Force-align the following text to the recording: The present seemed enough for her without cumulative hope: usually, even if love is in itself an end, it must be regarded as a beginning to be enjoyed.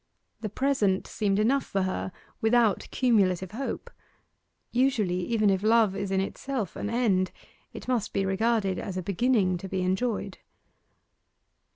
The 0.39 0.49
present 0.49 1.05
seemed 1.05 1.37
enough 1.37 1.63
for 1.63 1.83
her 1.83 2.11
without 2.41 2.87
cumulative 2.89 3.51
hope: 3.51 3.91
usually, 4.71 5.19
even 5.27 5.51
if 5.51 5.61
love 5.61 5.95
is 5.95 6.09
in 6.09 6.19
itself 6.19 6.75
an 6.75 6.89
end, 6.89 7.29
it 7.71 7.87
must 7.87 8.11
be 8.11 8.25
regarded 8.25 8.79
as 8.79 8.97
a 8.97 9.03
beginning 9.03 9.59
to 9.59 9.69
be 9.69 9.83
enjoyed. 9.83 10.39